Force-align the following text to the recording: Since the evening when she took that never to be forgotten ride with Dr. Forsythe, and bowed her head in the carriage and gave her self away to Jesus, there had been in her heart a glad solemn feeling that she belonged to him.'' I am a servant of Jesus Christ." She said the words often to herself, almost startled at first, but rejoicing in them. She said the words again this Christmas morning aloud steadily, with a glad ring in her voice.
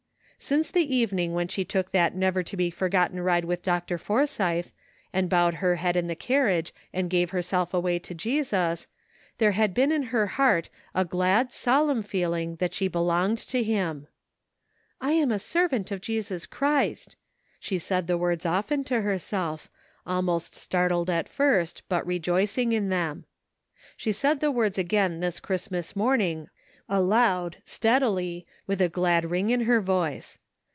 Since 0.43 0.71
the 0.71 0.95
evening 0.95 1.33
when 1.35 1.47
she 1.49 1.63
took 1.63 1.91
that 1.91 2.15
never 2.15 2.41
to 2.41 2.57
be 2.57 2.71
forgotten 2.71 3.21
ride 3.21 3.45
with 3.45 3.61
Dr. 3.61 3.99
Forsythe, 3.99 4.69
and 5.13 5.29
bowed 5.29 5.53
her 5.61 5.75
head 5.75 5.95
in 5.95 6.07
the 6.07 6.15
carriage 6.15 6.73
and 6.91 7.11
gave 7.11 7.29
her 7.29 7.43
self 7.43 7.75
away 7.75 7.99
to 7.99 8.15
Jesus, 8.15 8.87
there 9.37 9.51
had 9.51 9.75
been 9.75 9.91
in 9.91 10.01
her 10.09 10.25
heart 10.25 10.71
a 10.95 11.05
glad 11.05 11.51
solemn 11.51 12.01
feeling 12.01 12.55
that 12.55 12.73
she 12.73 12.87
belonged 12.87 13.37
to 13.37 13.61
him.'' 13.61 14.07
I 14.99 15.11
am 15.11 15.29
a 15.31 15.37
servant 15.37 15.91
of 15.91 16.01
Jesus 16.01 16.47
Christ." 16.47 17.17
She 17.59 17.77
said 17.77 18.07
the 18.07 18.17
words 18.17 18.43
often 18.43 18.83
to 18.85 19.01
herself, 19.01 19.69
almost 20.07 20.55
startled 20.55 21.11
at 21.11 21.29
first, 21.29 21.83
but 21.87 22.03
rejoicing 22.03 22.71
in 22.71 22.89
them. 22.89 23.25
She 23.95 24.11
said 24.11 24.39
the 24.39 24.49
words 24.49 24.79
again 24.79 25.19
this 25.19 25.39
Christmas 25.39 25.95
morning 25.95 26.49
aloud 26.93 27.55
steadily, 27.63 28.45
with 28.67 28.81
a 28.81 28.89
glad 28.89 29.23
ring 29.31 29.49
in 29.49 29.61
her 29.61 29.79
voice. 29.79 30.39